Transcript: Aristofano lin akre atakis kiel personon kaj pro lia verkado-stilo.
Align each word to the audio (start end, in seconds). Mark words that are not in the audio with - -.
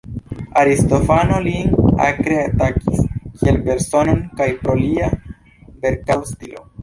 Aristofano 0.59 1.35
lin 1.47 1.75
akre 2.05 2.37
atakis 2.45 3.03
kiel 3.41 3.61
personon 3.67 4.25
kaj 4.39 4.49
pro 4.63 4.77
lia 4.85 5.11
verkado-stilo. 5.85 6.67